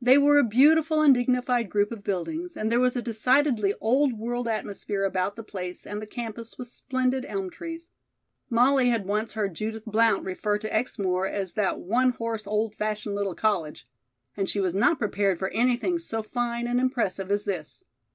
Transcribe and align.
They 0.00 0.16
were 0.16 0.38
a 0.38 0.44
beautiful 0.44 1.02
and 1.02 1.12
dignified 1.12 1.68
group 1.68 1.92
of 1.92 2.02
buildings, 2.02 2.56
and 2.56 2.72
there 2.72 2.80
was 2.80 2.96
a 2.96 3.02
decidedly 3.02 3.74
old 3.82 4.14
world 4.14 4.48
atmosphere 4.48 5.04
about 5.04 5.36
the 5.36 5.42
place 5.42 5.86
and 5.86 6.00
the 6.00 6.06
campus 6.06 6.56
with 6.56 6.68
splendid 6.68 7.26
elm 7.26 7.50
trees. 7.50 7.90
Molly 8.48 8.88
had 8.88 9.04
once 9.04 9.34
heard 9.34 9.52
Judith 9.52 9.84
Blount 9.84 10.24
refer 10.24 10.56
to 10.56 10.74
Exmoor 10.74 11.26
as 11.26 11.52
that 11.52 11.80
"one 11.80 12.12
horse, 12.12 12.46
old 12.46 12.74
fashioned 12.76 13.14
little 13.14 13.34
college," 13.34 13.86
and 14.38 14.48
she 14.48 14.58
was 14.58 14.74
not 14.74 14.98
prepared 14.98 15.38
for 15.38 15.50
anything 15.50 15.98
so 15.98 16.22
fine 16.22 16.66
and 16.66 16.80
impressive 16.80 17.30
as 17.30 17.44
this. 17.44 17.84